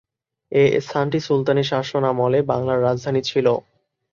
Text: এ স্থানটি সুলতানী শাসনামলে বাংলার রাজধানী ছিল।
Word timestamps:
এ 0.51 0.63
স্থানটি 0.79 1.19
সুলতানী 1.19 1.63
শাসনামলে 1.71 2.39
বাংলার 2.51 2.79
রাজধানী 2.83 3.21
ছিল। 3.29 3.47